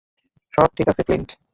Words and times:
সব 0.53 0.69
ঠিক 0.77 0.87
আছে, 0.87 1.01
ফ্লিন্ট। 1.07 1.29